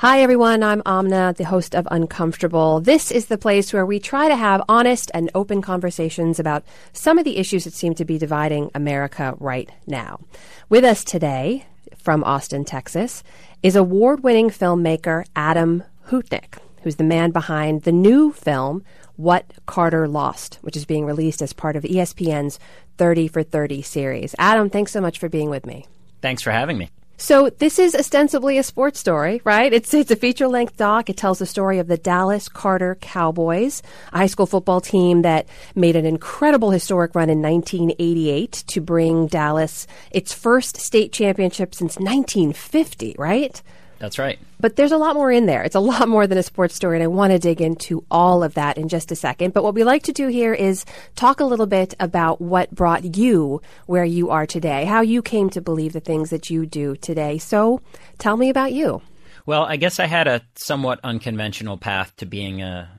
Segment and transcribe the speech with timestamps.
[0.00, 0.62] Hi, everyone.
[0.62, 2.78] I'm Amna, the host of Uncomfortable.
[2.78, 6.62] This is the place where we try to have honest and open conversations about
[6.92, 10.20] some of the issues that seem to be dividing America right now.
[10.68, 11.66] With us today
[11.96, 13.24] from Austin, Texas,
[13.64, 18.84] is award winning filmmaker Adam Hootnick, who's the man behind the new film,
[19.16, 22.60] What Carter Lost, which is being released as part of ESPN's
[22.98, 24.32] 30 for 30 series.
[24.38, 25.86] Adam, thanks so much for being with me.
[26.22, 26.88] Thanks for having me.
[27.20, 29.72] So this is ostensibly a sports story, right?
[29.72, 31.10] It's it's a feature-length doc.
[31.10, 33.82] It tells the story of the Dallas Carter Cowboys,
[34.12, 39.26] a high school football team that made an incredible historic run in 1988 to bring
[39.26, 43.60] Dallas its first state championship since 1950, right?
[43.98, 44.38] That's right.
[44.60, 45.62] But there's a lot more in there.
[45.62, 48.42] It's a lot more than a sports story, and I want to dig into all
[48.42, 49.52] of that in just a second.
[49.52, 50.84] But what we like to do here is
[51.16, 55.50] talk a little bit about what brought you where you are today, how you came
[55.50, 57.38] to believe the things that you do today.
[57.38, 57.80] So
[58.18, 59.02] tell me about you.
[59.46, 62.90] Well, I guess I had a somewhat unconventional path to being a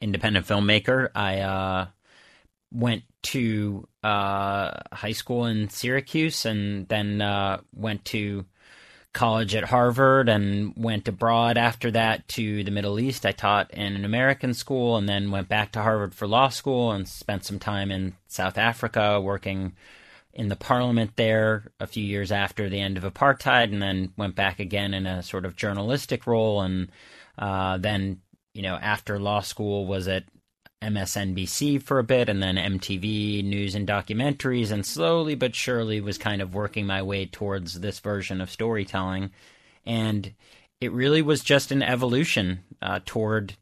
[0.00, 1.10] independent filmmaker.
[1.14, 1.86] I uh,
[2.72, 8.46] went to uh, high school in Syracuse and then uh, went to
[9.12, 13.26] college at Harvard and went abroad after that to the Middle East.
[13.26, 16.92] I taught in an American school and then went back to Harvard for law school
[16.92, 19.72] and spent some time in South Africa working
[20.32, 24.36] in the parliament there a few years after the end of apartheid and then went
[24.36, 26.88] back again in a sort of journalistic role and
[27.38, 28.20] uh, then
[28.54, 30.24] you know after law school was at
[30.82, 36.18] MSNBC for a bit and then MTV news and documentaries, and slowly but surely was
[36.18, 39.30] kind of working my way towards this version of storytelling.
[39.84, 40.32] And
[40.80, 43.54] it really was just an evolution uh, toward,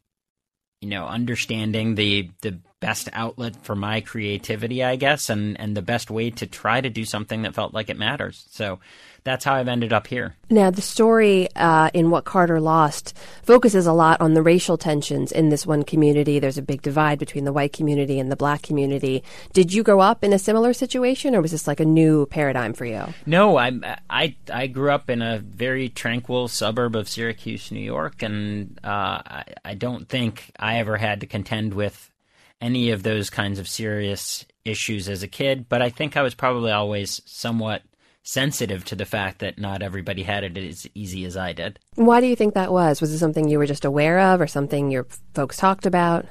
[0.81, 5.83] you know, understanding the the best outlet for my creativity, I guess, and and the
[5.83, 8.47] best way to try to do something that felt like it matters.
[8.51, 8.79] So
[9.25, 10.37] that's how I've ended up here.
[10.51, 13.13] Now, the story uh, in What Carter Lost
[13.43, 16.39] focuses a lot on the racial tensions in this one community.
[16.39, 19.25] There's a big divide between the white community and the black community.
[19.53, 22.73] Did you grow up in a similar situation, or was this like a new paradigm
[22.73, 23.03] for you?
[23.27, 28.23] No, I I I grew up in a very tranquil suburb of Syracuse, New York,
[28.23, 32.13] and uh, I, I don't think I ever had to contend with
[32.61, 35.69] any of those kinds of serious issues as a kid.
[35.69, 37.83] But I think I was probably always somewhat
[38.23, 41.79] sensitive to the fact that not everybody had it as easy as I did.
[41.95, 43.01] Why do you think that was?
[43.01, 46.27] Was it something you were just aware of or something your folks talked about?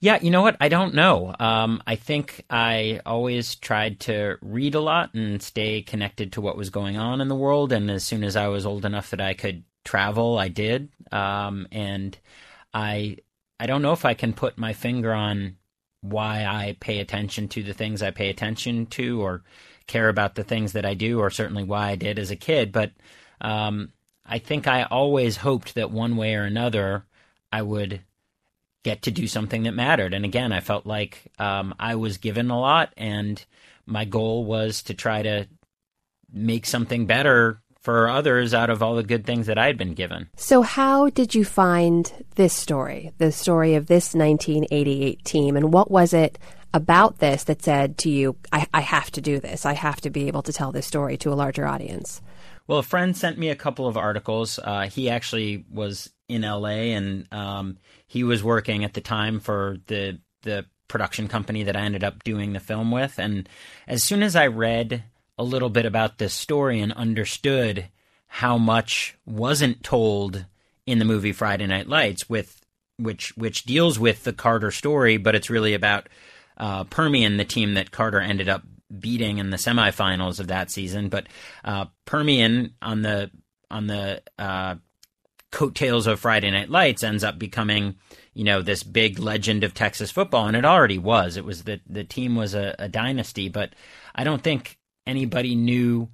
[0.00, 0.56] Yeah, you know what?
[0.60, 1.34] I don't know.
[1.38, 6.56] Um, I think I always tried to read a lot and stay connected to what
[6.56, 7.72] was going on in the world.
[7.72, 10.90] And as soon as I was old enough that I could travel, I did.
[11.12, 12.16] Um, and
[12.74, 13.18] I,
[13.58, 15.56] I don't know if I can put my finger on
[16.00, 19.42] why I pay attention to the things I pay attention to, or
[19.86, 22.72] care about the things that I do, or certainly why I did as a kid.
[22.72, 22.92] But
[23.40, 23.92] um,
[24.24, 27.04] I think I always hoped that one way or another
[27.50, 28.02] I would
[28.84, 30.14] get to do something that mattered.
[30.14, 33.44] And again, I felt like um, I was given a lot, and
[33.84, 35.48] my goal was to try to
[36.32, 39.94] make something better for others out of all the good things that I had been
[39.94, 40.28] given.
[40.34, 45.88] So, how did you find this story, the story of this 1988 team, and what
[45.88, 46.36] was it
[46.74, 49.64] about this that said to you, I, I have to do this.
[49.64, 52.20] I have to be able to tell this story to a larger audience?
[52.66, 54.58] Well, a friend sent me a couple of articles.
[54.58, 59.76] Uh, he actually was in LA and um, he was working at the time for
[59.86, 63.20] the the production company that I ended up doing the film with.
[63.20, 63.48] And
[63.86, 65.04] as soon as I read
[65.38, 67.88] a little bit about this story and understood
[68.26, 70.46] how much wasn't told
[70.86, 72.60] in the movie Friday Night Lights, with
[72.98, 76.08] which which deals with the Carter story, but it's really about
[76.56, 78.62] uh, Permian, the team that Carter ended up
[78.98, 81.08] beating in the semifinals of that season.
[81.08, 81.26] But
[81.64, 83.30] uh, Permian on the
[83.70, 84.76] on the uh,
[85.50, 87.96] coattails of Friday Night Lights ends up becoming,
[88.32, 91.36] you know, this big legend of Texas football, and it already was.
[91.36, 93.74] It was the the team was a, a dynasty, but
[94.14, 96.08] I don't think anybody knew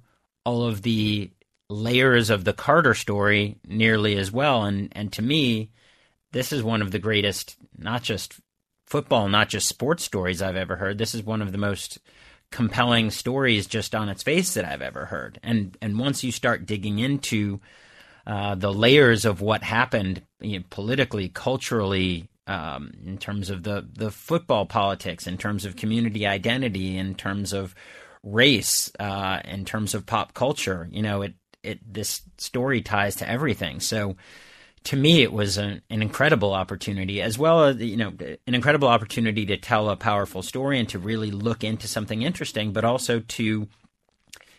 [0.45, 1.31] all of the
[1.69, 4.63] layers of the Carter story nearly as well.
[4.63, 5.71] And and to me,
[6.31, 8.39] this is one of the greatest, not just
[8.85, 10.97] football, not just sports stories I've ever heard.
[10.97, 11.99] This is one of the most
[12.51, 15.39] compelling stories just on its face that I've ever heard.
[15.41, 17.59] And and once you start digging into
[18.27, 23.87] uh, the layers of what happened you know, politically, culturally, um, in terms of the
[23.91, 27.73] the football politics, in terms of community identity, in terms of
[28.23, 33.29] race, uh, in terms of pop culture, you know, it it this story ties to
[33.29, 33.79] everything.
[33.79, 34.15] So
[34.85, 38.89] to me, it was an, an, incredible opportunity, as well as you know, an incredible
[38.89, 43.21] opportunity to tell a powerful story and to really look into something interesting, but also
[43.21, 43.67] to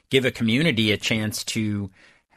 [0.08, 1.90] give a community a chance to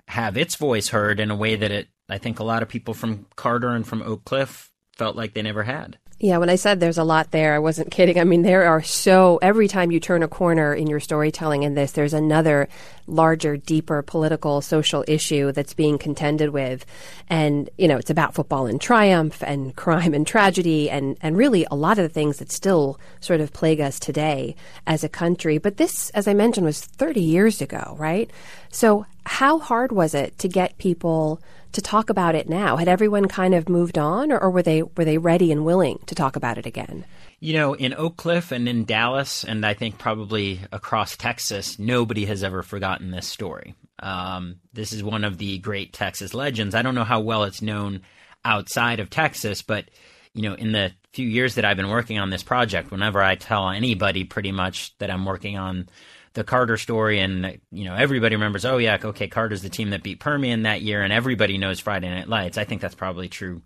[0.10, 2.94] have its voice heard in a way that it I think a lot of people
[2.94, 5.98] from Carter and from Oak Cliff felt like they never had.
[6.20, 8.20] Yeah, when I said there's a lot there, I wasn't kidding.
[8.20, 11.76] I mean, there are so, every time you turn a corner in your storytelling in
[11.76, 12.68] this, there's another
[13.06, 16.88] larger, deeper political, social issue that's being contended with.
[17.30, 21.68] And, you know, it's about football and triumph and crime and tragedy and, and really
[21.70, 24.56] a lot of the things that still sort of plague us today
[24.88, 25.60] as a country.
[25.60, 28.32] But this, as I mentioned, was 30 years ago, right?
[28.72, 31.40] So how hard was it to get people
[31.74, 32.78] to talk about it now?
[32.78, 36.00] Had everyone kind of moved on, or, or, were they were they ready and willing
[36.08, 37.06] to talk about it again?
[37.40, 42.26] You know, in Oak Cliff and in Dallas, and I think probably across Texas, nobody
[42.26, 43.76] has ever forgotten this story.
[44.00, 46.76] Um, this is one of the great Texas legends.
[46.76, 48.02] I don't know how well it's known
[48.44, 49.86] outside of Texas, but
[50.34, 53.36] you know, in the few years that I've been working on this project, whenever I
[53.36, 55.90] tell anybody pretty much that I'm working on
[56.38, 58.64] the Carter story, and you know everybody remembers.
[58.64, 62.10] Oh yeah, okay, Carter's the team that beat Permian that year, and everybody knows Friday
[62.12, 62.60] Night Lights.
[62.60, 63.64] I think that's probably true.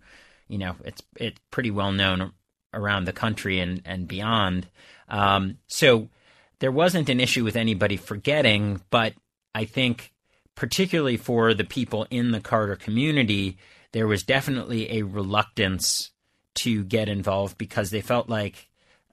[0.48, 2.32] You know, it's it's pretty well known
[2.72, 4.68] around the country and and beyond.
[5.10, 6.08] Um, so
[6.60, 9.12] there wasn't an issue with anybody forgetting, but
[9.54, 10.14] I think
[10.54, 13.58] particularly for the people in the Carter community,
[13.92, 16.10] there was definitely a reluctance
[16.54, 18.70] to get involved because they felt like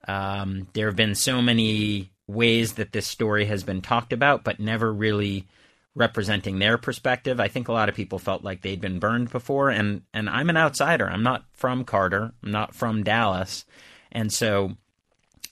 [0.08, 4.60] um, there have been so many ways that this story has been talked about, but
[4.60, 5.46] never really
[5.94, 7.40] representing their perspective.
[7.40, 10.50] I think a lot of people felt like they'd been burned before, and and I'm
[10.50, 11.08] an outsider.
[11.08, 12.32] I'm not from Carter.
[12.42, 13.64] I'm not from Dallas,
[14.12, 14.76] and so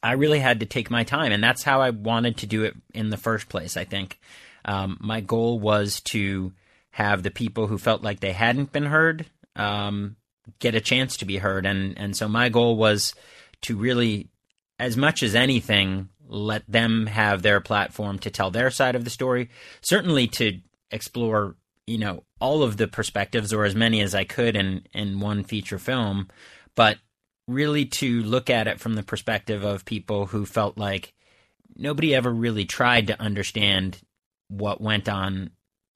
[0.02, 2.74] I really had to take my time, and that's how I wanted to do it
[2.94, 3.76] in the first place.
[3.76, 4.18] I think
[4.64, 6.52] um, my goal was to
[6.90, 9.26] have the people who felt like they hadn't been heard
[9.56, 10.16] um,
[10.58, 13.14] get a chance to be heard, and and so my goal was
[13.62, 14.28] to really,
[14.78, 19.10] as much as anything, let them have their platform to tell their side of the
[19.10, 19.50] story.
[19.80, 20.60] Certainly to
[20.90, 25.20] explore, you know, all of the perspectives or as many as I could in in
[25.20, 26.28] one feature film,
[26.74, 26.98] but
[27.46, 31.14] really to look at it from the perspective of people who felt like
[31.76, 33.98] nobody ever really tried to understand
[34.48, 35.50] what went on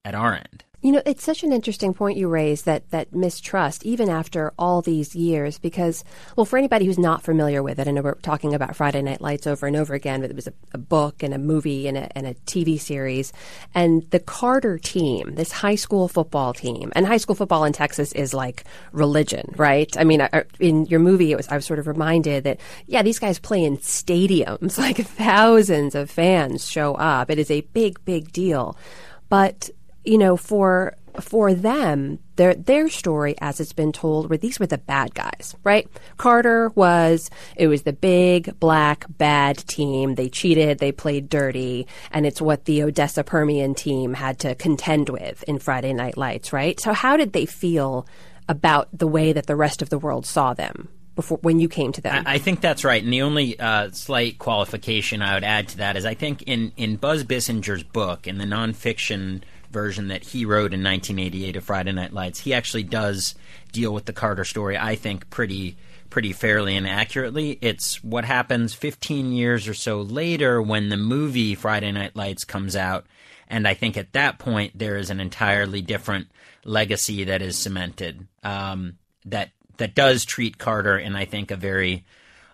[0.05, 0.64] at our end.
[0.82, 4.82] You know, it's such an interesting point you raise that that mistrust, even after all
[4.82, 6.02] these years, because
[6.34, 9.20] well, for anybody who's not familiar with it, I know we're talking about Friday Night
[9.20, 11.96] Lights over and over again, but it was a, a book and a movie and
[11.96, 13.32] a, and a TV series,
[13.76, 18.11] and the Carter team, this high school football team, and high school football in Texas
[18.14, 19.96] is like religion, right?
[19.96, 23.20] I mean, in your movie, it was I was sort of reminded that yeah, these
[23.20, 27.31] guys play in stadiums, like thousands of fans show up.
[27.31, 28.76] It is a big, big deal,
[29.29, 29.70] but
[30.05, 34.67] you know, for for them, their their story, as it's been told, were these were
[34.67, 35.89] the bad guys, right?
[36.17, 40.15] Carter was it was the big black bad team.
[40.15, 45.09] They cheated, they played dirty, and it's what the Odessa Permian team had to contend
[45.09, 46.81] with in Friday Night Lights, right?
[46.81, 48.07] So how did they feel
[48.49, 50.89] about the way that the rest of the world saw them?
[51.15, 53.03] Before, when you came to them, I, I think that's right.
[53.03, 56.73] And the only uh, slight qualification I would add to that is I think in,
[56.79, 61.93] in Buzz Bissinger's book, in the nonfiction version that he wrote in 1988 of Friday
[61.93, 63.35] Night Lights, he actually does
[63.73, 65.77] deal with the Carter story, I think, pretty
[66.11, 67.59] pretty fairly and accurately.
[67.63, 72.77] It's what happens 15 years or so later when the movie Friday Night Lights comes
[72.77, 73.07] out,
[73.49, 76.29] and I think at that point there is an entirely different
[76.65, 82.05] legacy that is cemented um, that that does treat Carter in I think a very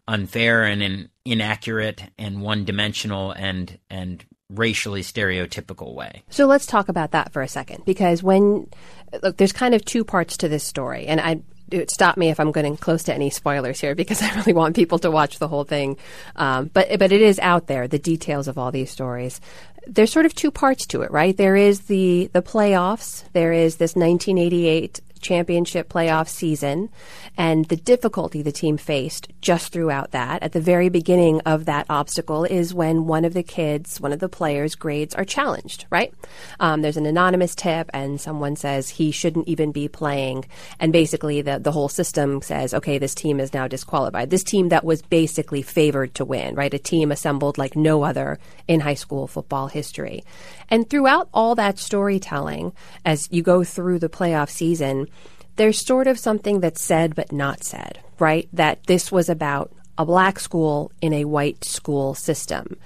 [0.07, 6.23] unfair and an inaccurate and one dimensional and and racially stereotypical way.
[6.31, 8.69] So let's talk about that for a second because when
[9.23, 11.41] look there's kind of two parts to this story and I
[11.89, 14.99] stop me if I'm getting close to any spoilers here because I really want people
[15.01, 15.99] to watch the whole thing.
[16.37, 19.41] Um, but but it is out there the details of all these stories.
[19.87, 21.37] There's sort of two parts to it, right?
[21.37, 23.25] There is the the playoffs.
[23.33, 26.89] There is this 1988 championship playoff season
[27.37, 30.43] and the difficulty the team faced just throughout that.
[30.43, 34.21] At the very beginning of that obstacle is when one of the kids, one of
[34.21, 36.13] the players' grades are challenged, right?
[36.61, 40.45] Um, there's an anonymous tip and someone says he shouldn't even be playing.
[40.81, 44.31] And basically the, the whole system says, okay, this team is now disqualified.
[44.31, 46.73] This team that was basically favored to win, right?
[46.73, 50.25] A team assembled like no other in high school football history.
[50.71, 52.73] And throughout all that storytelling,
[53.05, 55.09] as you go through the playoff season,
[55.59, 58.49] there's sort of something that's said but not said, right?
[58.53, 62.79] That this was about a black school in a white school system.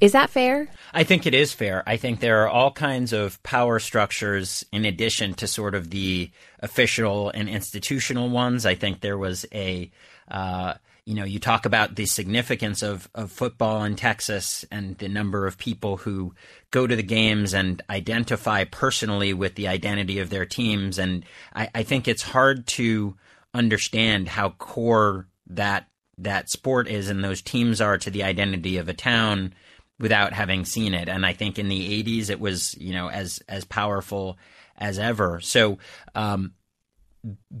[0.00, 0.68] Is that fair?
[0.94, 1.82] I think it is fair.
[1.86, 6.30] I think there are all kinds of power structures in addition to sort of the
[6.60, 8.64] official and institutional ones.
[8.64, 9.90] I think there was a
[10.30, 15.08] uh, you know, you talk about the significance of, of football in Texas and the
[15.08, 16.34] number of people who
[16.70, 20.98] go to the games and identify personally with the identity of their teams.
[20.98, 23.16] And I, I think it's hard to
[23.54, 25.88] understand how core that
[26.18, 29.54] that sport is and those teams are to the identity of a town
[29.98, 31.08] without having seen it.
[31.08, 34.38] And I think in the 80s it was, you know, as as powerful
[34.76, 35.40] as ever.
[35.40, 35.78] So
[36.14, 36.54] um,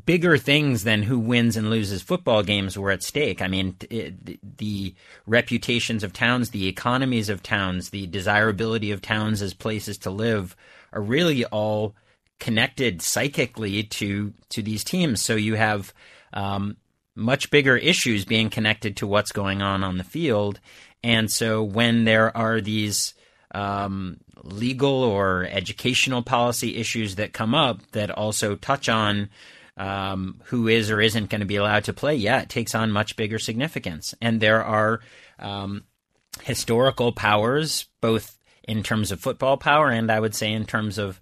[0.06, 3.42] bigger things than who wins and loses football games were at stake.
[3.42, 4.94] I mean, it, the
[5.26, 10.56] reputations of towns, the economies of towns, the desirability of towns as places to live
[10.92, 11.94] are really all
[12.38, 15.20] connected psychically to to these teams.
[15.20, 15.92] So you have
[16.32, 16.76] um,
[17.14, 20.58] much bigger issues being connected to what's going on on the field,
[21.02, 23.14] and so when there are these
[23.52, 29.28] um, legal or educational policy issues that come up that also touch on
[29.76, 32.90] um, who is or isn't going to be allowed to play, yeah, it takes on
[32.90, 34.14] much bigger significance.
[34.20, 35.00] And there are
[35.38, 35.84] um,
[36.42, 41.20] historical powers, both in terms of football power and I would say in terms of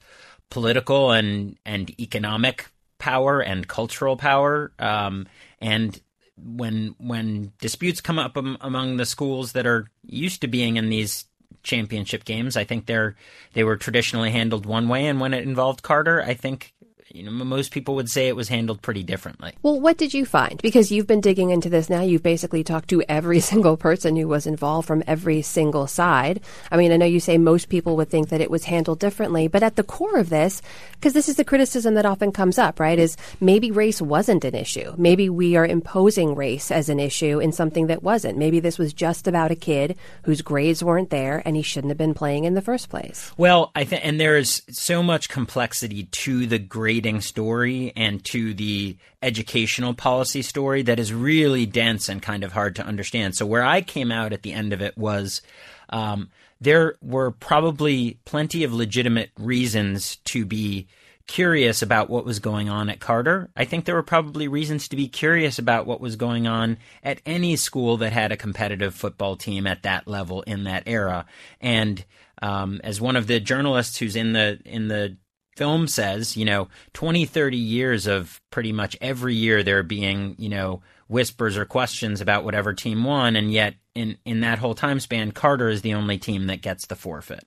[0.51, 2.67] political and, and economic
[2.99, 4.73] power and cultural power.
[4.79, 5.27] Um,
[5.61, 6.01] and
[6.37, 11.28] when when disputes come up among the schools that are used to being in these
[11.63, 12.57] championship games.
[12.57, 13.17] I think they're
[13.53, 16.75] they were traditionally handled one way, and when it involved Carter, I think
[17.13, 19.53] you know, most people would say it was handled pretty differently.
[19.63, 20.61] Well, what did you find?
[20.61, 22.03] Because you've been digging into this now.
[22.03, 26.41] You've basically talked to every single person who was involved from every single side.
[26.71, 29.49] I mean, I know you say most people would think that it was handled differently,
[29.49, 30.61] but at the core of this,
[30.93, 34.55] because this is the criticism that often comes up, right, is maybe race wasn't an
[34.55, 34.93] issue.
[34.99, 38.39] Maybe we are imposing race as an issue in something that wasn't.
[38.39, 41.99] Maybe this was just about a kid whose grades weren't there and he shouldn't have
[41.99, 43.33] been playing in the first place.
[43.37, 48.55] Well, I think, and there is so much complexity to the grade story and to
[48.55, 53.35] the educational policy story that is really dense and kind of hard to understand.
[53.35, 55.43] So where I came out at the end of it was
[55.91, 60.89] um, there were probably plenty of legitimate reasons to be
[61.27, 63.51] curious about what was going on at Carter.
[63.55, 67.21] I think there were probably reasons to be curious about what was going on at
[67.27, 71.27] any school that had a competitive football team at that level in that era.
[71.61, 72.05] And
[72.41, 75.17] um, as one of the journalists who's in the in the
[75.59, 80.49] film says, you know, 20, 30 years of pretty much every year there being, you
[80.49, 85.01] know, whispers or questions about whatever team won, and yet in in that whole time
[85.01, 87.45] span, Carter is the only team that gets the forfeit.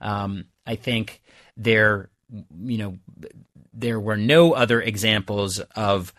[0.00, 1.22] Um, I think
[1.56, 2.98] there, you know,
[3.72, 6.12] there were no other examples of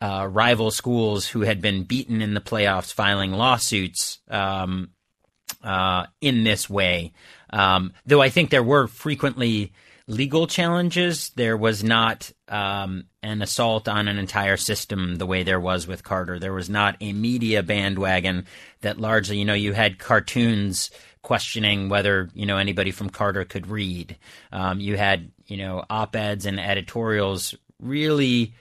[0.00, 4.90] uh, rival schools who had been beaten in the playoffs filing lawsuits um,
[5.64, 7.12] uh, in this way.
[7.50, 9.72] Um, though I think there were frequently
[10.06, 11.30] legal challenges.
[11.30, 16.02] There was not um, an assault on an entire system the way there was with
[16.02, 16.38] Carter.
[16.38, 18.46] There was not a media bandwagon
[18.80, 20.90] that largely, you know, you had cartoons
[21.22, 24.16] questioning whether you know anybody from Carter could read.
[24.50, 28.54] Um, you had you know op eds and editorials really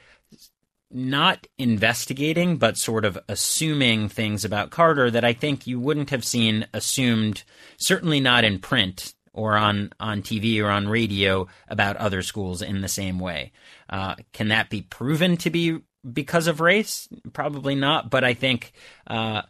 [0.94, 6.26] not investigating, but sort of assuming things about Carter that I think you wouldn't have
[6.26, 7.44] seen assumed,
[7.78, 12.82] certainly not in print or on, on TV or on radio about other schools in
[12.82, 13.52] the same way.
[13.90, 15.80] Uh, can that be proven to be
[16.12, 17.08] because of race?
[17.34, 18.72] Probably not, but I think
[19.08, 19.44] uh,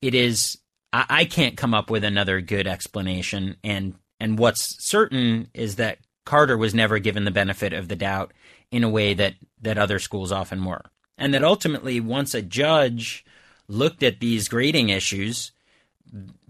[0.00, 0.58] it is.
[0.92, 5.98] I, I can't come up with another good explanation, and and what's certain is that
[6.24, 8.32] Carter was never given the benefit of the doubt
[8.70, 10.84] in a way that that other schools often were,
[11.16, 13.24] and that ultimately, once a judge
[13.66, 15.52] looked at these grading issues,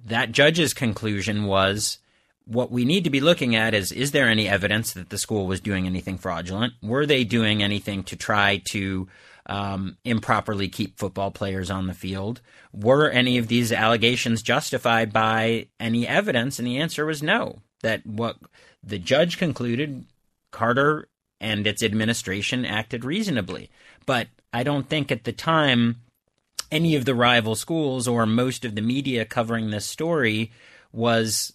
[0.05, 1.99] that judge's conclusion was
[2.49, 5.47] what we need to be looking at is is there any evidence that the school
[5.47, 6.73] was doing anything fraudulent?
[6.83, 9.07] Were they doing anything to try to
[9.47, 12.41] um, improperly keep football players on the field?
[12.73, 16.59] Were any of these allegations justified by any evidence?
[16.59, 17.59] And the answer was no.
[17.83, 18.37] That what
[18.83, 20.07] the judge concluded,
[20.51, 21.09] Carter
[21.41, 23.71] and its administration acted reasonably.
[24.07, 25.97] But I don't think at the time
[26.73, 30.51] any of the rival schools or most of the media covering this story
[30.93, 31.53] was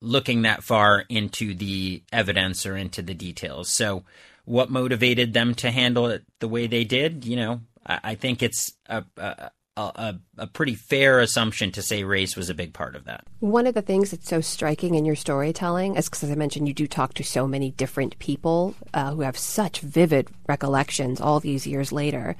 [0.00, 3.68] looking that far into the evidence or into the details.
[3.68, 4.04] So,
[4.44, 7.24] what motivated them to handle it the way they did?
[7.24, 12.02] You know, I, I think it's a, a, a, a, pretty fair assumption to say
[12.02, 13.24] race was a big part of that.
[13.40, 16.66] One of the things that's so striking in your storytelling is because, as I mentioned,
[16.66, 21.40] you do talk to so many different people uh, who have such vivid recollections all
[21.40, 22.36] these years later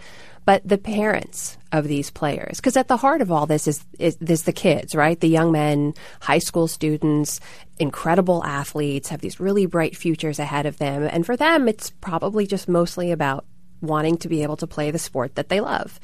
[0.46, 2.58] but the parents of these players.
[2.58, 5.18] Because at the heart of all this is, is, is the kids, right?
[5.20, 7.40] The young men, high school students,
[7.80, 11.02] incredible athletes, have these really bright futures ahead of them.
[11.02, 13.44] And for them, it's probably just mostly about
[13.82, 15.98] wanting to be able to play the sport that they love.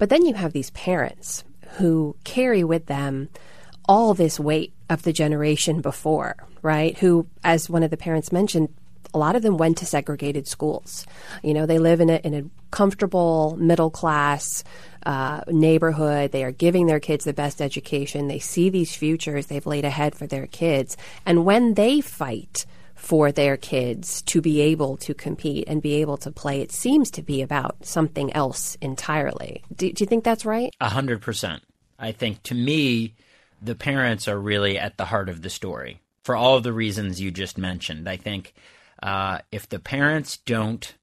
[0.00, 3.28] But then you have these parents who carry with them
[3.84, 6.96] all this weight of the generation before, right?
[6.98, 8.70] Who, as one of the parents mentioned,
[9.12, 11.06] a lot of them went to segregated schools.
[11.42, 14.64] You know, they live in a, in a comfortable middle class
[15.04, 16.32] uh, neighborhood.
[16.32, 18.28] They are giving their kids the best education.
[18.28, 20.96] They see these futures they've laid ahead for their kids.
[21.26, 22.64] And when they fight
[23.00, 27.10] for their kids to be able to compete and be able to play, it seems
[27.10, 29.64] to be about something else entirely.
[29.74, 30.70] Do, do you think that's right?
[30.80, 31.62] A hundred percent.
[31.98, 33.14] I think to me,
[33.62, 37.20] the parents are really at the heart of the story for all of the reasons
[37.20, 38.06] you just mentioned.
[38.06, 38.52] I think
[39.02, 40.94] uh, if the parents don't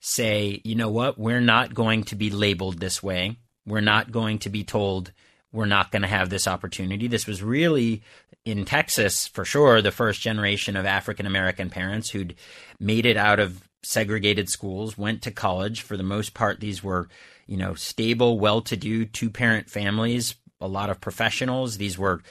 [0.00, 4.38] say, you know what, we're not going to be labeled this way, we're not going
[4.40, 5.12] to be told
[5.52, 7.08] we're not going to have this opportunity.
[7.08, 8.02] This was really
[8.46, 12.36] in Texas, for sure, the first generation of African American parents who'd
[12.78, 15.82] made it out of segregated schools, went to college.
[15.82, 17.08] For the most part, these were,
[17.46, 21.76] you know, stable, well to do two parent families, a lot of professionals.
[21.76, 22.22] These were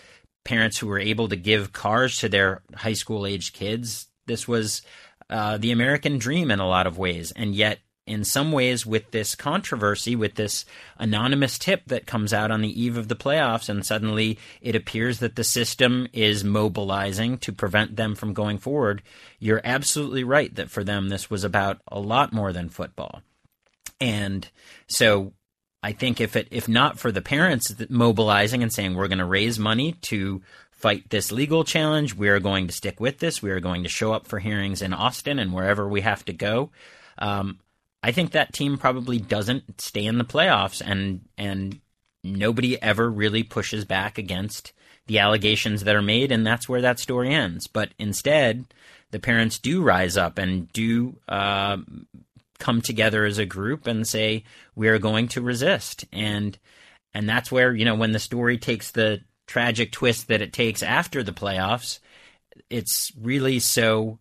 [0.45, 4.07] parents who were able to give cars to their high school aged kids.
[4.25, 4.81] This was
[5.29, 7.33] uh, the American dream in a lot of ways.
[7.35, 10.65] And yet, in some ways, with this controversy, with this
[10.97, 15.19] anonymous tip that comes out on the eve of the playoffs, and suddenly it appears
[15.19, 19.01] that the system is mobilizing to prevent them from going forward,
[19.39, 23.21] you're absolutely right that for them, this was about a lot more than football.
[23.99, 24.47] And
[24.87, 25.33] so
[25.81, 29.25] I think if it if not for the parents mobilizing and saying we're going to
[29.25, 30.41] raise money to
[30.75, 32.13] fight this legal challenge.
[32.13, 33.41] We are going to stick with this.
[33.41, 36.33] We are going to show up for hearings in Austin and wherever we have to
[36.33, 36.69] go.
[37.17, 37.59] Um,
[38.05, 41.79] I think that team probably doesn't stay in the playoffs, and and
[42.23, 44.73] nobody ever really pushes back against
[45.07, 47.65] the allegations that are made, and that's where that story ends.
[47.65, 48.65] But instead,
[49.09, 51.77] the parents do rise up and do uh,
[52.59, 54.43] come together as a group and say
[54.75, 56.59] we are going to resist, and
[57.11, 60.83] and that's where you know when the story takes the tragic twist that it takes
[60.83, 61.97] after the playoffs,
[62.69, 64.19] it's really so,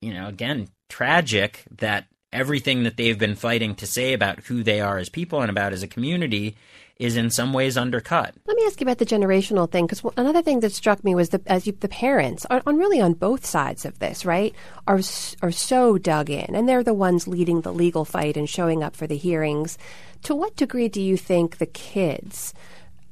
[0.00, 4.80] you know, again, tragic that everything that they've been fighting to say about who they
[4.80, 6.56] are as people and about as a community
[6.96, 8.34] is in some ways undercut.
[8.46, 11.30] Let me ask you about the generational thing, because another thing that struck me was
[11.30, 14.54] the as you, the parents are on really on both sides of this, right?
[14.86, 15.00] Are
[15.42, 18.94] are so dug in, and they're the ones leading the legal fight and showing up
[18.94, 19.78] for the hearings.
[20.24, 22.52] To what degree do you think the kids?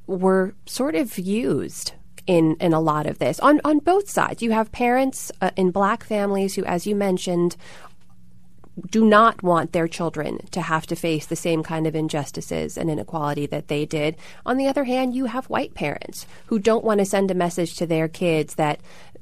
[0.09, 1.93] were sort of used
[2.25, 4.41] in in a lot of this on on both sides.
[4.41, 7.55] You have parents uh, in black families who, as you mentioned,
[8.79, 12.89] do not want their children to have to face the same kind of injustices and
[12.89, 14.15] inequality that they did.
[14.45, 17.75] On the other hand, you have white parents who don't want to send a message
[17.75, 18.79] to their kids that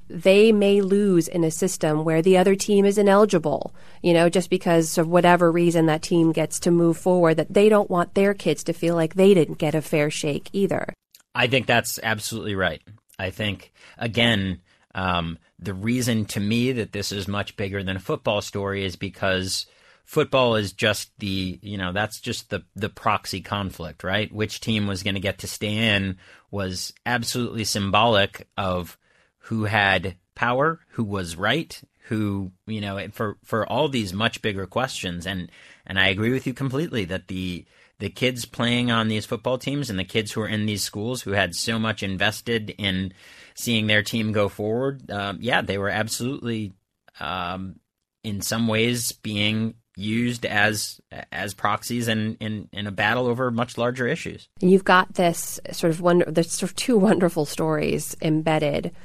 [0.10, 4.50] they may lose in a system where the other team is ineligible, you know, just
[4.50, 8.34] because of whatever reason that team gets to move forward, that they don't want their
[8.34, 10.93] kids to feel like they didn't get a fair shake either.
[11.36, 12.82] I think that's absolutely right.
[13.20, 14.62] I think, again,
[14.96, 18.96] um, the reason to me that this is much bigger than a football story is
[18.96, 19.65] because
[20.06, 24.32] football is just the you know that's just the the proxy conflict right?
[24.32, 26.17] Which team was going to get to stay in
[26.52, 28.98] was absolutely symbolic of
[29.39, 34.65] who had power, who was right, who you know for for all these much bigger
[34.65, 35.26] questions.
[35.26, 35.52] And
[35.86, 37.65] and I agree with you completely that the
[38.00, 41.24] the kids playing on these football teams and the kids who are in these schools
[41.24, 43.12] who had so much invested in
[43.58, 46.74] seeing their team go forward, um, yeah, they were absolutely
[47.20, 47.80] um,
[48.24, 53.78] in some ways being used as as proxies in, in, in a battle over much
[53.78, 54.48] larger issues.
[54.62, 58.96] And you've got this sort of one, there's sort of two wonderful stories embedded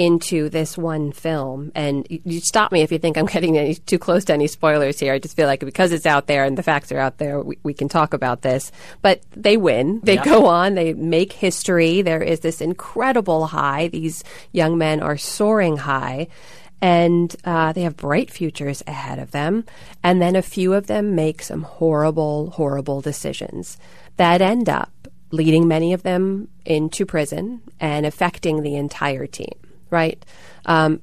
[0.00, 1.70] into this one film.
[1.74, 4.98] And you stop me if you think I'm getting any, too close to any spoilers
[4.98, 5.12] here.
[5.12, 7.58] I just feel like because it's out there and the facts are out there, we,
[7.62, 8.72] we can talk about this.
[9.02, 10.00] But they win.
[10.02, 10.24] They yeah.
[10.24, 10.74] go on.
[10.74, 12.00] They make history.
[12.00, 13.88] There is this incredible high.
[13.88, 16.28] These young men are soaring high.
[16.80, 19.66] And uh, they have bright futures ahead of them.
[20.02, 23.76] And then a few of them make some horrible, horrible decisions
[24.16, 24.90] that end up
[25.30, 29.52] leading many of them into prison and affecting the entire team
[29.90, 30.24] right?
[30.66, 31.00] Um,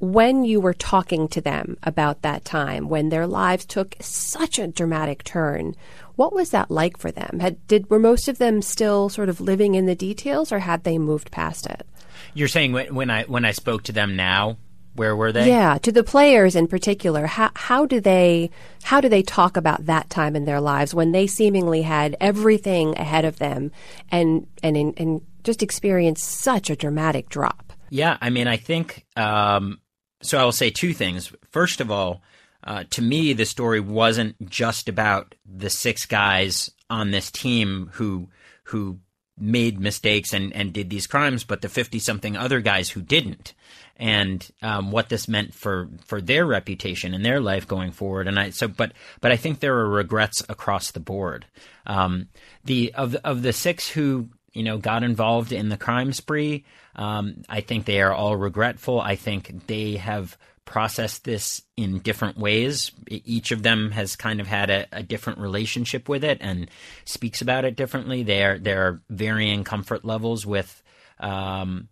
[0.00, 4.66] when you were talking to them about that time when their lives took such a
[4.66, 5.76] dramatic turn,
[6.16, 7.38] what was that like for them?
[7.40, 10.84] Had did were most of them still sort of living in the details, or had
[10.84, 11.86] they moved past it?
[12.34, 14.56] You're saying when, when I when I spoke to them now,
[14.94, 15.48] where were they?
[15.48, 18.50] Yeah, to the players in particular, how how do they
[18.82, 22.98] how do they talk about that time in their lives when they seemingly had everything
[22.98, 23.70] ahead of them
[24.10, 27.69] and and and just experienced such a dramatic drop?
[27.90, 29.80] Yeah, I mean, I think um,
[30.22, 30.38] so.
[30.38, 31.32] I will say two things.
[31.50, 32.22] First of all,
[32.62, 38.28] uh, to me, the story wasn't just about the six guys on this team who
[38.64, 39.00] who
[39.36, 43.54] made mistakes and, and did these crimes, but the fifty something other guys who didn't,
[43.96, 48.28] and um, what this meant for for their reputation and their life going forward.
[48.28, 51.46] And I so, but but I think there are regrets across the board.
[51.86, 52.28] Um,
[52.64, 56.64] the of of the six who you know got involved in the crime spree,
[56.96, 59.00] um, I think they are all regretful.
[59.00, 60.36] I think they have
[60.70, 62.92] processed this in different ways.
[63.08, 66.70] Each of them has kind of had a, a, different relationship with it and
[67.04, 68.22] speaks about it differently.
[68.22, 70.80] There, there are varying comfort levels with,
[71.18, 71.88] um,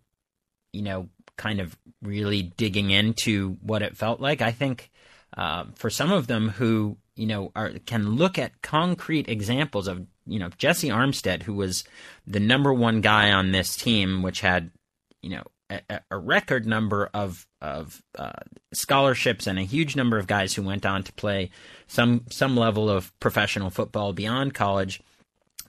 [0.71, 4.41] you know, kind of really digging into what it felt like.
[4.41, 4.89] I think
[5.35, 10.07] uh, for some of them who you know are can look at concrete examples of
[10.25, 11.83] you know Jessie Armstead, who was
[12.25, 14.71] the number one guy on this team, which had
[15.21, 18.31] you know a, a record number of of uh,
[18.73, 21.51] scholarships and a huge number of guys who went on to play
[21.87, 25.01] some some level of professional football beyond college.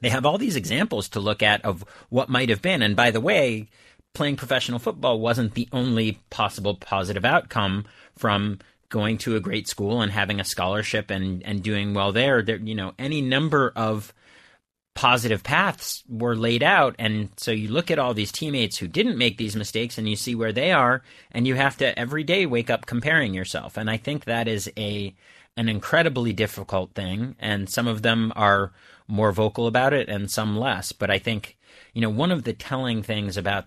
[0.00, 2.80] They have all these examples to look at of what might have been.
[2.80, 3.68] And by the way,
[4.14, 7.84] playing professional football wasn't the only possible positive outcome
[8.16, 12.42] from going to a great school and having a scholarship and, and doing well there.
[12.42, 14.12] There, you know, any number of
[14.94, 16.94] positive paths were laid out.
[16.98, 20.16] And so you look at all these teammates who didn't make these mistakes and you
[20.16, 23.76] see where they are, and you have to every day wake up comparing yourself.
[23.76, 25.14] And I think that is a
[25.56, 27.36] an incredibly difficult thing.
[27.38, 28.72] And some of them are
[29.08, 30.92] more vocal about it and some less.
[30.92, 31.56] But I think,
[31.92, 33.66] you know, one of the telling things about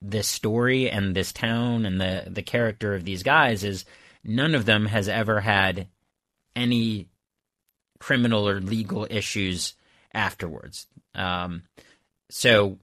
[0.00, 3.84] this story and this town and the the character of these guys is
[4.24, 5.88] none of them has ever had
[6.54, 7.08] any
[7.98, 9.74] criminal or legal issues
[10.12, 10.86] afterwards.
[11.14, 11.62] Um,
[12.30, 12.78] so,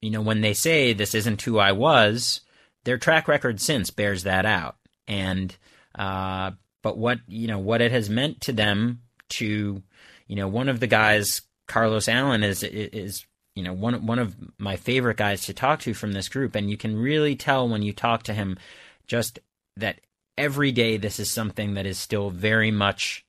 [0.00, 2.40] you know, when they say this isn't who I was,
[2.84, 4.76] their track record since bears that out.
[5.06, 5.54] And,
[5.94, 9.82] uh, but what, you know, what it has meant to them to,
[10.26, 14.36] you know, one of the guys, Carlos Allen, is, is, you know, one, one of
[14.58, 16.54] my favorite guys to talk to from this group.
[16.54, 18.58] And you can really tell when you talk to him
[19.06, 19.38] just
[19.76, 20.00] that
[20.36, 23.24] every day this is something that is still very much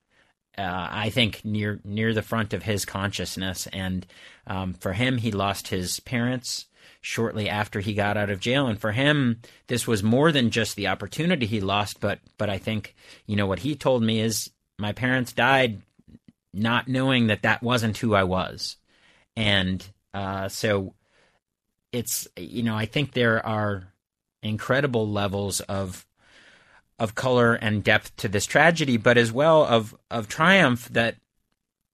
[0.58, 3.66] uh, I think near near the front of his consciousness.
[3.68, 4.06] And
[4.46, 6.66] um, for him, he lost his parents
[7.00, 10.76] shortly after he got out of jail, and for him, this was more than just
[10.76, 12.00] the opportunity he lost.
[12.00, 12.94] But but I think
[13.26, 15.82] you know what he told me is my parents died
[16.54, 18.76] not knowing that that wasn't who I was,
[19.36, 20.94] and uh, so
[21.92, 23.92] it's you know I think there are
[24.42, 26.06] incredible levels of
[26.98, 31.16] of color and depth to this tragedy, but as well of of triumph that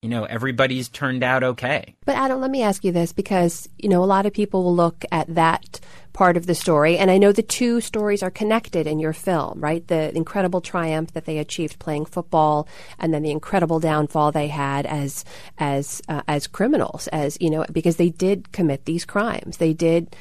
[0.01, 1.95] you know everybody's turned out okay.
[2.05, 4.75] But Adam, let me ask you this because you know a lot of people will
[4.75, 5.79] look at that
[6.13, 9.59] part of the story, and I know the two stories are connected in your film,
[9.59, 9.85] right?
[9.87, 12.67] The incredible triumph that they achieved playing football,
[12.99, 15.25] and then the incredible downfall they had as
[15.57, 19.57] as uh, as criminals, as you know, because they did commit these crimes.
[19.57, 20.15] They did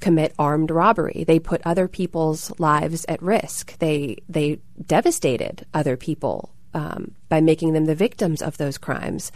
[0.00, 1.24] commit armed robbery.
[1.26, 3.78] They put other people's lives at risk.
[3.78, 9.32] They they devastated other people um, by making them the victims of those crimes.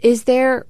[0.00, 0.66] Is there?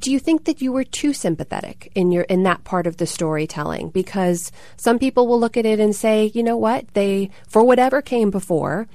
[0.00, 3.06] Do you think that you were too sympathetic in your in that part of the
[3.06, 3.90] storytelling?
[3.90, 8.02] Because some people will look at it and say, you know what, they for whatever
[8.02, 8.88] came before,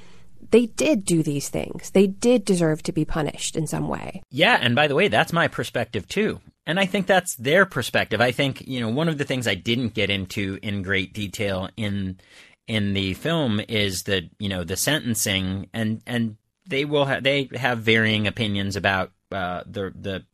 [0.52, 1.92] they did do these things.
[1.92, 4.22] They did deserve to be punished in some way.
[4.32, 6.42] Yeah, and by the way, that's my perspective too.
[6.70, 8.22] And I think that's their perspective.
[8.22, 11.68] I think, you know, one of the things I didn't get into in great detail
[11.76, 12.20] in
[12.68, 17.50] in the film is the, you know, the sentencing and and they will have they
[17.56, 20.26] have varying opinions about uh, the the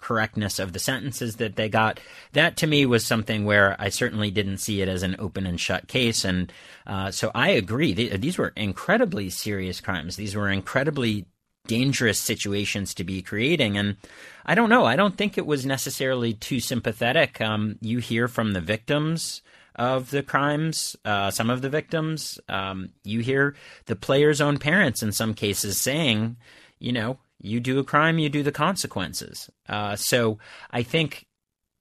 [0.00, 2.00] correctness of the sentences that they got.
[2.32, 5.60] That to me was something where I certainly didn't see it as an open and
[5.60, 6.24] shut case.
[6.24, 6.50] And
[6.86, 7.92] uh, so I agree.
[7.92, 10.16] These were incredibly serious crimes.
[10.16, 11.26] These were incredibly
[11.66, 13.76] dangerous situations to be creating.
[13.76, 13.96] And
[14.44, 14.84] I don't know.
[14.84, 17.40] I don't think it was necessarily too sympathetic.
[17.40, 19.42] Um, you hear from the victims
[19.76, 22.38] of the crimes, uh, some of the victims.
[22.48, 23.54] Um, you hear
[23.86, 26.36] the players' own parents in some cases saying,
[26.78, 29.50] you know, you do a crime, you do the consequences.
[29.68, 30.38] Uh, so
[30.70, 31.26] I think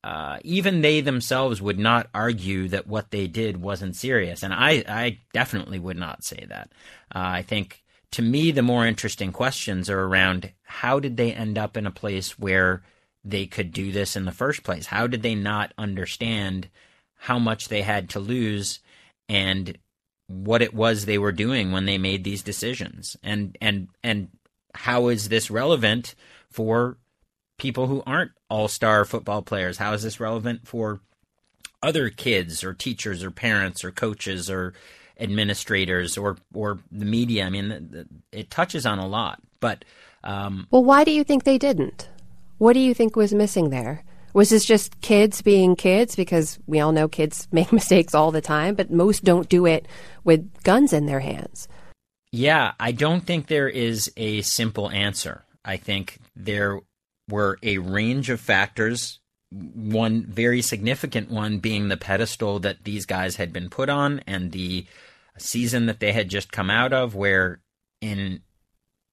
[0.04, 4.84] uh, even they themselves would not argue that what they did wasn't serious, and I,
[4.88, 6.72] I definitely would not say that.
[7.14, 11.58] Uh, I think to me, the more interesting questions are around how did they end
[11.58, 12.84] up in a place where
[13.24, 14.88] they could do this in the first place?
[14.88, 16.70] How did they not understand
[17.16, 18.80] how much they had to lose
[19.30, 19.78] and
[20.28, 23.16] what it was they were doing when they made these decisions?
[23.24, 24.30] And and and
[24.74, 26.16] how is this relevant
[26.50, 26.98] for
[27.58, 29.78] people who aren't all-star football players?
[29.78, 31.02] How is this relevant for
[31.84, 34.74] other kids or teachers or parents or coaches or
[35.22, 37.46] administrators or or the media.
[37.46, 39.40] I mean, it touches on a lot.
[39.60, 39.86] But
[40.24, 42.10] um, well, why do you think they didn't?
[42.58, 44.04] What do you think was missing there?
[44.34, 46.16] Was this just kids being kids?
[46.16, 49.88] Because we all know kids make mistakes all the time, but most don't do it
[50.24, 51.68] with guns in their hands.
[52.32, 55.44] Yeah, I don't think there is a simple answer.
[55.66, 56.80] I think there
[57.30, 59.20] were a range of factors.
[59.52, 64.54] One very significant one being the pedestal that these guys had been put on and
[64.54, 64.86] the
[65.38, 67.60] season that they had just come out of, where
[68.02, 68.42] in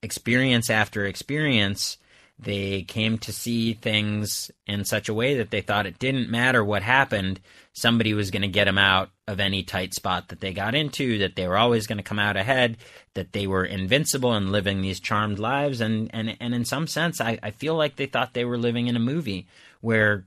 [0.02, 1.98] experience after experience,
[2.38, 6.64] they came to see things in such a way that they thought it didn't matter
[6.64, 7.40] what happened,
[7.72, 11.18] somebody was going to get them out of any tight spot that they got into,
[11.18, 12.76] that they were always going to come out ahead,
[13.14, 15.80] that they were invincible and living these charmed lives.
[15.80, 18.86] And, and, and in some sense, I, I feel like they thought they were living
[18.86, 19.48] in a movie
[19.80, 20.24] where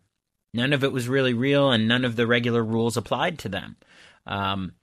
[0.53, 3.77] none of it was really real and none of the regular rules applied to them.
[4.27, 4.73] Um,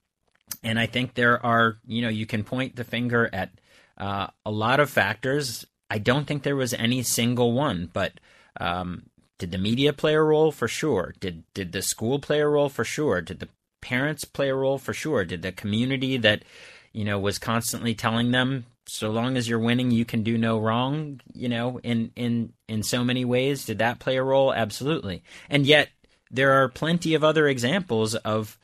[0.63, 3.51] and I think there are, you know, you can point the finger at
[3.97, 8.21] uh, a lot of factors I don't think there was any single one, but
[8.61, 9.05] um,
[9.39, 11.15] did the media play a role for sure?
[11.21, 13.21] Did did the school play a role for sure?
[13.21, 13.49] Did the
[13.81, 15.25] parents play a role for sure?
[15.25, 16.45] Did the community that
[16.93, 20.59] you know was constantly telling them so long as you're winning you can do no
[20.59, 24.53] wrong, you know, in in in so many ways did that play a role?
[24.53, 25.23] Absolutely.
[25.49, 25.89] And yet
[26.31, 28.59] there are plenty of other examples of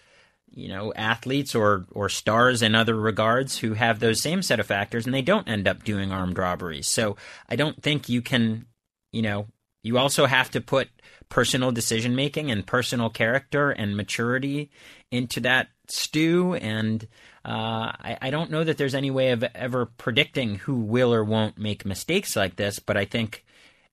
[0.54, 4.66] you know athletes or or stars in other regards who have those same set of
[4.66, 6.88] factors and they don't end up doing armed robberies.
[6.88, 7.16] So
[7.48, 8.66] I don't think you can,
[9.12, 9.46] you know,
[9.82, 10.88] you also have to put
[11.28, 14.70] personal decision making and personal character and maturity
[15.10, 17.06] into that stew and
[17.44, 21.22] uh, I, I, don't know that there's any way of ever predicting who will or
[21.22, 23.44] won't make mistakes like this, but I think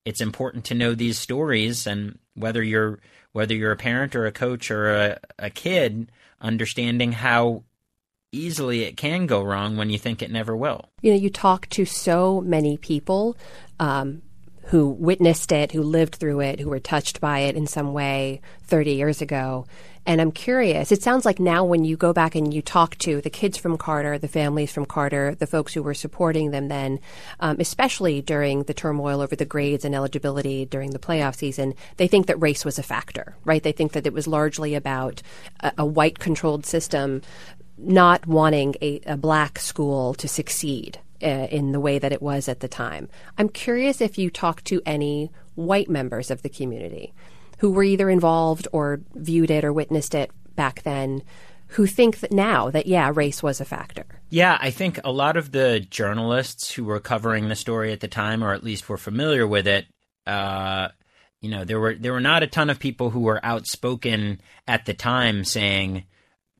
[0.05, 2.99] it's important to know these stories and whether you're
[3.33, 7.63] whether you're a parent or a coach or a, a kid, understanding how
[8.31, 10.89] easily it can go wrong when you think it never will.
[11.01, 13.37] You know, you talk to so many people
[13.79, 14.21] um,
[14.71, 18.39] who witnessed it, who lived through it, who were touched by it in some way
[18.63, 19.65] 30 years ago.
[20.05, 23.19] And I'm curious, it sounds like now when you go back and you talk to
[23.19, 27.01] the kids from Carter, the families from Carter, the folks who were supporting them then,
[27.41, 32.07] um, especially during the turmoil over the grades and eligibility during the playoff season, they
[32.07, 33.63] think that race was a factor, right?
[33.63, 35.21] They think that it was largely about
[35.59, 37.21] a, a white controlled system
[37.77, 42.47] not wanting a, a black school to succeed uh, in the way that it was
[42.47, 43.09] at the time.
[43.37, 47.13] I'm curious if you talked to any white members of the community
[47.59, 51.21] who were either involved or viewed it or witnessed it back then
[51.67, 55.37] who think that now that yeah race was a factor yeah i think a lot
[55.37, 58.97] of the journalists who were covering the story at the time or at least were
[58.97, 59.85] familiar with it
[60.27, 60.87] uh,
[61.39, 64.85] you know there were there were not a ton of people who were outspoken at
[64.85, 66.03] the time saying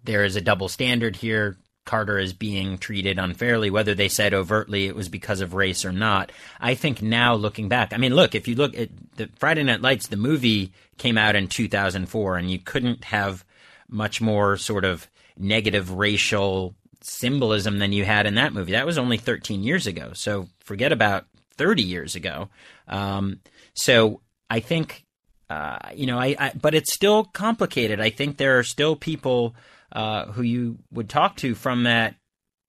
[0.04, 1.58] there is a double standard here
[1.92, 5.92] Carter is being treated unfairly, whether they said overtly it was because of race or
[5.92, 6.32] not.
[6.58, 9.82] I think now looking back, I mean, look, if you look at the Friday Night
[9.82, 13.44] Lights, the movie came out in 2004, and you couldn't have
[13.90, 18.72] much more sort of negative racial symbolism than you had in that movie.
[18.72, 20.12] That was only 13 years ago.
[20.14, 21.26] So forget about
[21.58, 22.48] 30 years ago.
[22.88, 23.42] Um,
[23.74, 25.04] so I think,
[25.50, 28.00] uh, you know, I, I, but it's still complicated.
[28.00, 29.56] I think there are still people
[29.92, 32.16] uh, who you would talk to from that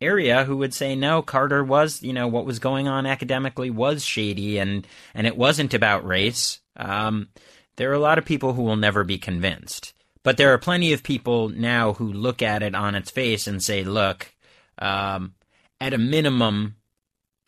[0.00, 4.04] area who would say no Carter was you know what was going on academically was
[4.04, 6.60] shady and and it wasn't about race.
[6.76, 7.28] Um,
[7.76, 10.92] there are a lot of people who will never be convinced but there are plenty
[10.92, 14.34] of people now who look at it on its face and say look
[14.78, 15.34] um,
[15.80, 16.76] at a minimum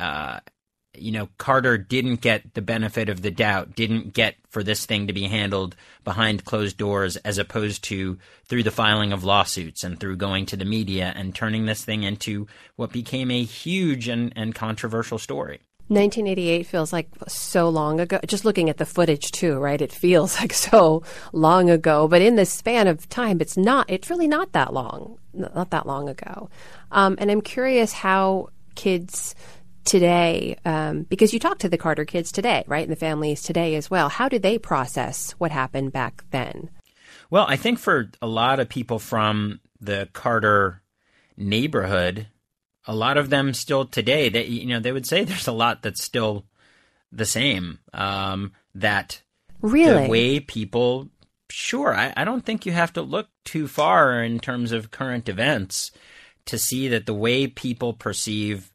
[0.01, 0.41] uh,
[0.97, 5.07] you know, Carter didn't get the benefit of the doubt, didn't get for this thing
[5.07, 9.99] to be handled behind closed doors as opposed to through the filing of lawsuits and
[9.99, 14.33] through going to the media and turning this thing into what became a huge and,
[14.37, 15.61] and controversial story.
[15.89, 18.19] 1988 feels like so long ago.
[18.27, 19.81] Just looking at the footage too, right?
[19.81, 21.03] It feels like so
[21.33, 23.91] long ago, but in the span of time, it's not.
[23.91, 26.49] It's really not that long, not that long ago.
[26.91, 29.35] Um, and I'm curious how kids
[29.85, 33.75] today, um, because you talk to the Carter kids today, right, and the families today
[33.75, 34.09] as well.
[34.09, 36.71] How do they process what happened back then?
[37.31, 40.83] Well, I think for a lot of people from the Carter
[41.37, 42.29] neighborhood,
[42.87, 45.83] a lot of them still today, they you know they would say there's a lot
[45.83, 46.45] that's still
[47.13, 47.79] the same.
[47.93, 49.23] Um, that
[49.61, 51.09] really the way people,
[51.49, 55.29] sure, I, I don't think you have to look too far in terms of current
[55.29, 55.93] events
[56.47, 58.71] to see that the way people perceive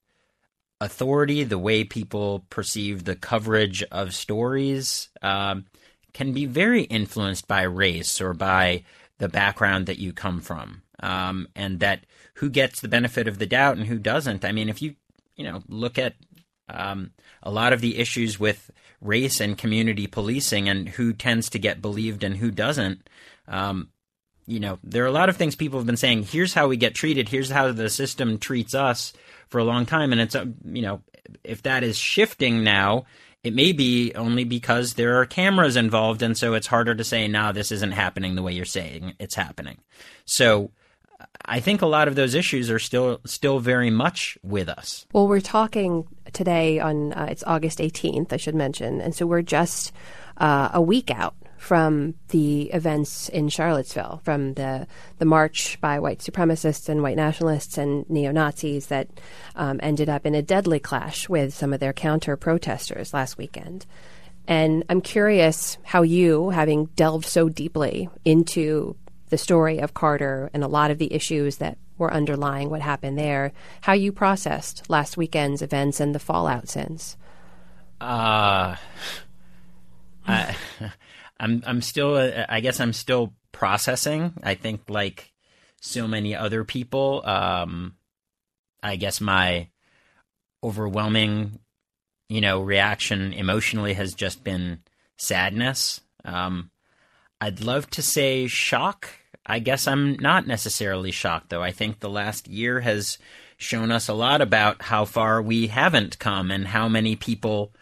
[0.82, 5.66] authority, the way people perceive the coverage of stories, um,
[6.14, 8.84] can be very influenced by race or by
[9.18, 10.82] the background that you come from.
[11.02, 14.46] um, and that who gets the benefit of the doubt and who doesn't.
[14.46, 14.96] I mean, if you
[15.36, 16.16] you know look at
[16.70, 17.12] um,
[17.44, 21.82] a lot of the issues with race and community policing and who tends to get
[21.82, 23.10] believed and who doesn't.
[23.48, 23.90] Um,
[24.46, 26.24] you know, there are a lot of things people have been saying.
[26.24, 27.30] Here's how we get treated.
[27.30, 29.14] Here's how the system treats us
[29.50, 31.02] for a long time, and it's uh, you know,
[31.44, 33.06] if that is shifting now,
[33.44, 37.28] it may be only because there are cameras involved, and so it's harder to say,
[37.28, 39.78] "No, this isn't happening the way you're saying it's happening."
[40.26, 40.72] So
[41.46, 45.06] I think a lot of those issues are still still very much with us.
[45.14, 49.42] Well, we're talking today on uh, it's August 18th, I should mention, and so we're
[49.42, 49.92] just
[50.38, 56.20] uh, a week out from the events in Charlottesville, from the the march by white
[56.20, 59.10] supremacists and white nationalists and neo Nazis that
[59.58, 63.86] um, ended up in a deadly clash with some of their counter protesters last weekend.
[64.48, 68.96] And I'm curious how you, having delved so deeply into
[69.28, 73.20] the story of Carter and a lot of the issues that were underlying what happened
[73.20, 77.18] there, how you processed last weekend's events and the fallout since.
[78.00, 78.78] Uh,
[80.26, 80.56] I,
[81.40, 84.34] I'm I'm still uh, I guess I'm still processing.
[84.44, 85.32] I think like
[85.82, 87.96] so many other people, um,
[88.84, 89.70] I guess my
[90.64, 91.60] overwhelming,
[92.28, 94.80] you know, reaction emotionally has just been
[95.18, 96.02] sadness.
[96.26, 96.72] Um,
[97.40, 99.10] I'd love to say shock
[99.50, 101.64] I guess I'm not necessarily shocked, though.
[101.64, 103.18] I think the last year has
[103.58, 107.74] shown us a lot about how far we haven't come and how many people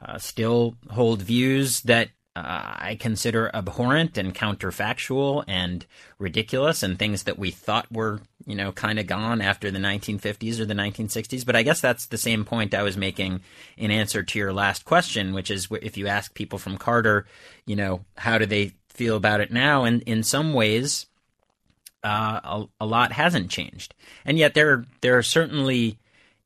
[0.00, 5.84] uh, still hold views that uh, I consider abhorrent and counterfactual and
[6.18, 10.60] ridiculous and things that we thought were, you know, kind of gone after the 1950s
[10.60, 11.44] or the 1960s.
[11.44, 13.40] But I guess that's the same point I was making
[13.76, 17.26] in answer to your last question, which is if you ask people from Carter,
[17.66, 19.84] you know, how do they feel about it now?
[19.84, 21.06] And in some ways,
[22.04, 25.98] uh, a, a, lot hasn't changed, and yet there there are certainly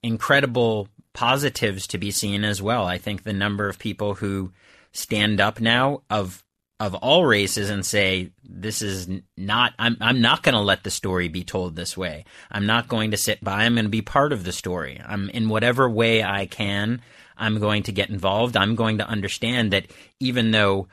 [0.02, 2.86] incredible positives to be seen as well.
[2.86, 4.52] I think the number of people who
[4.92, 6.44] stand up now of
[6.80, 10.90] of all races and say this is not I'm I'm not going to let the
[10.90, 12.24] story be told this way.
[12.50, 13.64] I'm not going to sit by.
[13.64, 15.00] I'm going to be part of the story.
[15.04, 17.00] I'm in whatever way I can.
[17.36, 18.56] I'm going to get involved.
[18.56, 19.86] I'm going to understand that
[20.18, 20.88] even though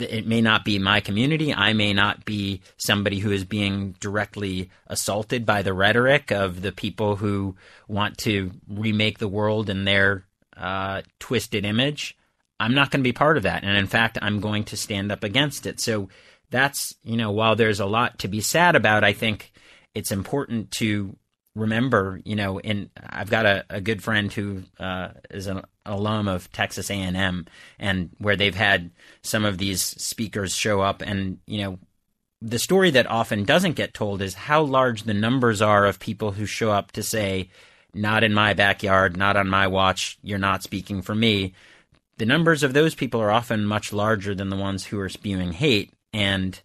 [0.00, 1.54] it may not be my community.
[1.54, 6.72] I may not be somebody who is being directly assaulted by the rhetoric of the
[6.72, 10.24] people who want to remake the world in their
[10.56, 12.16] uh, twisted image.
[12.58, 13.64] I'm not going to be part of that.
[13.64, 15.80] And in fact, I'm going to stand up against it.
[15.80, 16.08] So
[16.50, 19.52] that's, you know, while there's a lot to be sad about, I think
[19.94, 21.16] it's important to
[21.56, 26.28] remember, you know, in I've got a, a good friend who uh, is an alum
[26.28, 27.46] of Texas A&M,
[27.78, 28.90] and where they've had
[29.22, 31.78] some of these speakers show up, and you know,
[32.42, 36.32] the story that often doesn't get told is how large the numbers are of people
[36.32, 37.48] who show up to say,
[37.94, 40.18] "Not in my backyard, not on my watch.
[40.22, 41.54] You're not speaking for me."
[42.18, 45.52] The numbers of those people are often much larger than the ones who are spewing
[45.52, 46.58] hate, and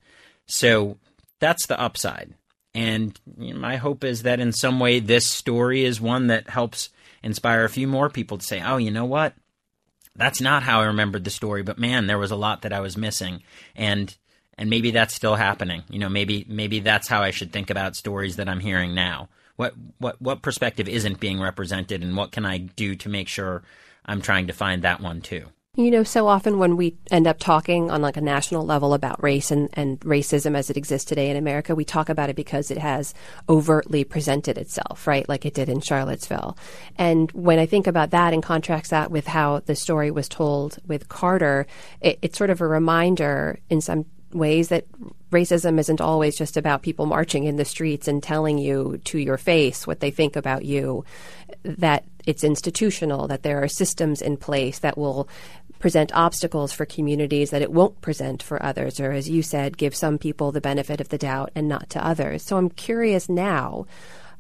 [0.45, 0.97] so
[1.39, 2.33] that's the upside
[2.73, 6.49] and you know, my hope is that in some way this story is one that
[6.49, 6.89] helps
[7.21, 9.33] inspire a few more people to say, oh, you know what?
[10.15, 12.79] That's not how I remembered the story, but man, there was a lot that I
[12.79, 13.43] was missing.
[13.75, 14.15] And
[14.57, 15.83] and maybe that's still happening.
[15.89, 19.29] You know, maybe maybe that's how I should think about stories that I'm hearing now.
[19.55, 23.63] What what what perspective isn't being represented and what can I do to make sure
[24.05, 25.47] I'm trying to find that one too?
[25.77, 29.23] You know, so often when we end up talking on like a national level about
[29.23, 32.71] race and, and racism as it exists today in America, we talk about it because
[32.71, 33.13] it has
[33.47, 35.29] overtly presented itself, right?
[35.29, 36.57] Like it did in Charlottesville.
[36.97, 40.77] And when I think about that and contrast that with how the story was told
[40.85, 41.67] with Carter,
[42.01, 44.85] it, it's sort of a reminder in some ways that
[45.31, 49.37] racism isn't always just about people marching in the streets and telling you to your
[49.37, 51.05] face what they think about you,
[51.63, 55.27] that it's institutional, that there are systems in place that will
[55.79, 59.95] present obstacles for communities that it won't present for others, or as you said, give
[59.95, 62.43] some people the benefit of the doubt and not to others.
[62.43, 63.87] So I'm curious now.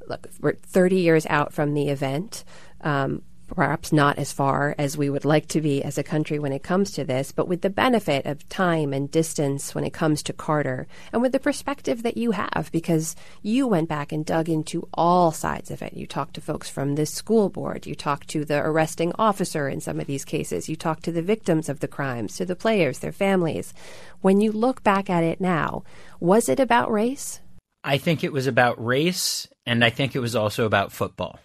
[0.07, 2.43] Look, we're 30 years out from the event.
[2.81, 3.23] Um,
[3.55, 6.63] perhaps not as far as we would like to be as a country when it
[6.63, 10.33] comes to this, but with the benefit of time and distance when it comes to
[10.33, 14.87] Carter, and with the perspective that you have, because you went back and dug into
[14.93, 15.93] all sides of it.
[15.93, 19.81] You talked to folks from the school board, you talked to the arresting officer in
[19.81, 22.99] some of these cases, you talked to the victims of the crimes, to the players,
[22.99, 23.73] their families.
[24.21, 25.83] When you look back at it now,
[26.19, 27.39] was it about race?
[27.83, 31.39] I think it was about race, and I think it was also about football.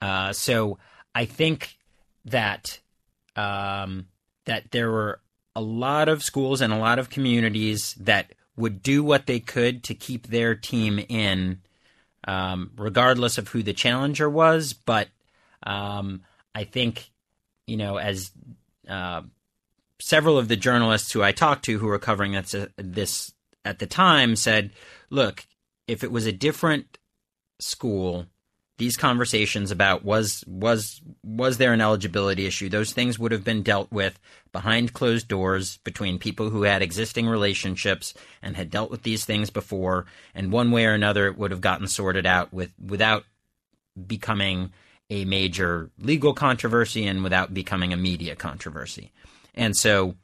[0.00, 0.78] Uh, so
[1.14, 1.76] I think
[2.24, 2.80] that
[3.36, 4.06] um,
[4.46, 5.20] that there were
[5.56, 9.82] a lot of schools and a lot of communities that would do what they could
[9.84, 11.60] to keep their team in,
[12.26, 14.72] um, regardless of who the challenger was.
[14.72, 15.08] But
[15.64, 16.22] um,
[16.54, 17.10] I think,
[17.66, 18.30] you know, as
[18.88, 19.22] uh,
[20.00, 23.32] several of the journalists who I talked to who were covering this, this
[23.64, 24.70] at the time said,
[25.10, 25.46] look,
[25.86, 26.98] if it was a different
[27.58, 28.26] school,
[28.76, 32.68] these conversations about was was was there an eligibility issue?
[32.68, 34.18] Those things would have been dealt with
[34.52, 39.50] behind closed doors between people who had existing relationships and had dealt with these things
[39.50, 40.06] before.
[40.34, 43.24] And one way or another it would have gotten sorted out with without
[44.06, 44.72] becoming
[45.08, 49.12] a major legal controversy and without becoming a media controversy.
[49.54, 50.16] And so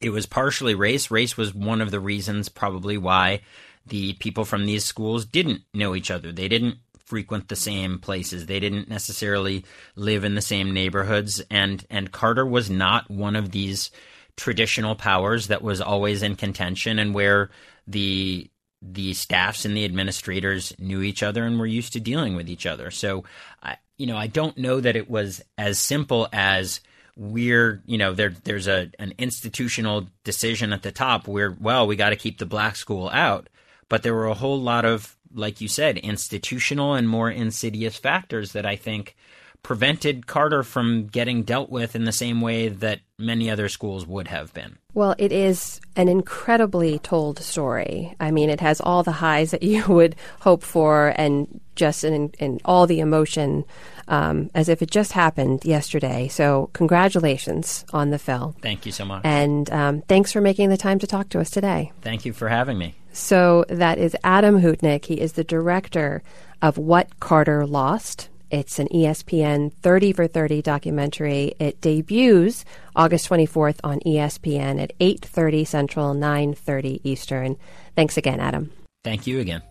[0.00, 1.10] it was partially race.
[1.10, 3.40] Race was one of the reasons probably why
[3.86, 6.32] the people from these schools didn't know each other.
[6.32, 6.76] They didn't
[7.14, 8.46] frequent the same places.
[8.46, 13.52] They didn't necessarily live in the same neighborhoods and and Carter was not one of
[13.52, 13.92] these
[14.36, 17.50] traditional powers that was always in contention and where
[17.86, 18.50] the
[18.82, 22.66] the staffs and the administrators knew each other and were used to dealing with each
[22.66, 22.90] other.
[22.90, 23.22] So
[23.62, 26.80] I you know, I don't know that it was as simple as
[27.16, 31.94] we're you know there there's a an institutional decision at the top where well we
[31.94, 33.48] got to keep the black school out
[33.88, 38.52] but there were a whole lot of like you said, institutional and more insidious factors
[38.52, 39.16] that I think
[39.64, 44.28] prevented Carter from getting dealt with in the same way that many other schools would
[44.28, 44.76] have been.
[44.92, 48.14] Well, it is an incredibly told story.
[48.20, 52.30] I mean, it has all the highs that you would hope for and just in,
[52.38, 53.64] in all the emotion
[54.06, 56.28] um, as if it just happened yesterday.
[56.28, 58.54] So, congratulations on the film.
[58.60, 59.22] Thank you so much.
[59.24, 61.90] And um, thanks for making the time to talk to us today.
[62.02, 62.94] Thank you for having me.
[63.14, 65.04] So that is Adam Hootnick.
[65.04, 66.22] He is the director
[66.60, 68.28] of What Carter Lost.
[68.50, 71.54] It's an ESPN 30 for 30 documentary.
[71.60, 72.64] It debuts
[72.96, 77.56] August 24th on ESPN at 8:30 Central, 9:30 Eastern.
[77.94, 78.72] Thanks again, Adam.
[79.04, 79.62] Thank you again.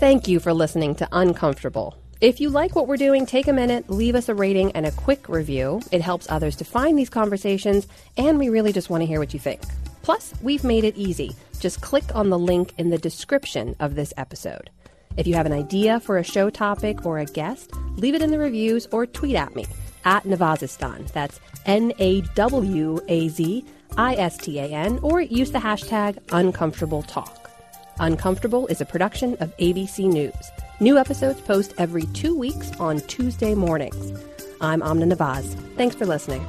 [0.00, 1.96] Thank you for listening to Uncomfortable.
[2.20, 4.90] If you like what we're doing, take a minute, leave us a rating and a
[4.90, 5.80] quick review.
[5.92, 7.86] It helps others to find these conversations,
[8.16, 9.62] and we really just want to hear what you think.
[10.02, 11.34] Plus, we've made it easy.
[11.60, 14.70] Just click on the link in the description of this episode.
[15.16, 18.30] If you have an idea for a show topic or a guest, leave it in
[18.30, 19.66] the reviews or tweet at me
[20.04, 21.10] at Nawazistan.
[21.12, 23.64] That's N A W A Z
[23.96, 27.50] I S T A N, or use the hashtag Uncomfortable Talk.
[27.98, 30.32] Uncomfortable is a production of ABC News.
[30.78, 34.22] New episodes post every two weeks on Tuesday mornings.
[34.60, 35.54] I'm Amna Nawaz.
[35.76, 36.46] Thanks for listening.